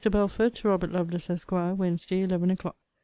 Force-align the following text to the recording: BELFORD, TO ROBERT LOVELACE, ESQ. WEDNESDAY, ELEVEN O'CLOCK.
BELFORD, 0.09 0.55
TO 0.55 0.67
ROBERT 0.67 0.91
LOVELACE, 0.91 1.29
ESQ. 1.29 1.51
WEDNESDAY, 1.51 2.23
ELEVEN 2.23 2.49
O'CLOCK. 2.49 2.75